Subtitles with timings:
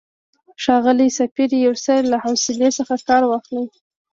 [0.63, 3.65] ښاغلی سفیر، یو څه له حوصلې څخه کار واخلئ.